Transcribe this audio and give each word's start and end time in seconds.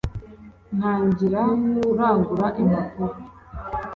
ntangira 0.77 1.41
kurangura 1.85 2.45
impapuro 2.61 3.15